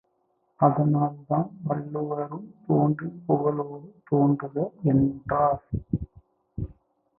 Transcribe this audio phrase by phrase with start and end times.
[0.59, 3.79] அதனால்தான் வள்ளுவரும் தோன்றிற் புகழொடு
[4.09, 4.55] தோன்றுக!
[4.83, 5.63] என்றார்.